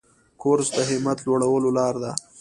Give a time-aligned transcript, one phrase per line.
[0.41, 2.11] کورس د همت لوړولو لاره ده.